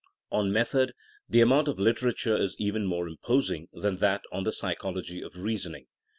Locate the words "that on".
3.97-4.45